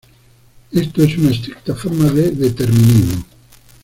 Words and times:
Esto 0.71 1.03
es 1.03 1.15
una 1.19 1.29
estricta 1.29 1.75
forma 1.75 2.05
de 2.09 2.31
determinismo. 2.31 3.23